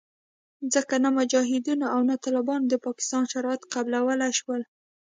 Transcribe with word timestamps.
ځکه 0.73 0.95
نه 1.03 1.09
مجاهدینو 1.17 1.85
او 1.93 1.99
نه 2.09 2.15
طالبانو 2.25 2.65
د 2.69 2.75
پاکستان 2.85 3.23
شرایط 3.33 3.61
قبلولې 3.73 4.29
شول 4.39 4.61